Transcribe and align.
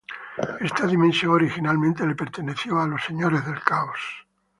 Esta 0.61 0.87
dimensión 0.87 1.31
originalmente 1.33 2.07
le 2.07 2.15
perteneció 2.15 2.79
a 2.81 2.87
los 2.87 3.03
"Señores 3.03 3.45
del 3.45 3.59
Caos". 3.61 3.99